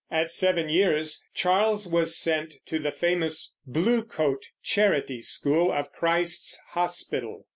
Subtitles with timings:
[0.09, 7.45] At seven years, Charles was sent to the famous "Bluecoat" charity school of Christ's Hospital.